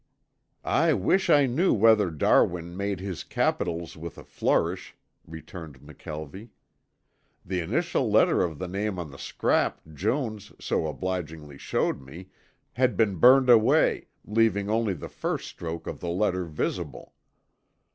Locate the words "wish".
0.93-1.29